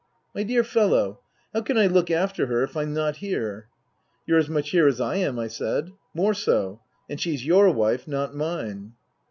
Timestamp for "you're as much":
4.25-4.71